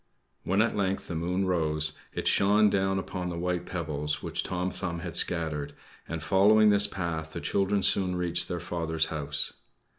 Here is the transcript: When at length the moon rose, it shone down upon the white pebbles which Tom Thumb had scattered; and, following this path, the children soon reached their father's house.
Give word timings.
When 0.43 0.63
at 0.63 0.75
length 0.75 1.07
the 1.07 1.13
moon 1.13 1.45
rose, 1.45 1.93
it 2.11 2.27
shone 2.27 2.71
down 2.71 2.97
upon 2.97 3.29
the 3.29 3.37
white 3.37 3.67
pebbles 3.67 4.23
which 4.23 4.41
Tom 4.41 4.71
Thumb 4.71 5.01
had 5.01 5.15
scattered; 5.15 5.73
and, 6.07 6.23
following 6.23 6.71
this 6.71 6.87
path, 6.87 7.33
the 7.33 7.39
children 7.39 7.83
soon 7.83 8.15
reached 8.15 8.47
their 8.47 8.59
father's 8.59 9.05
house. 9.13 9.53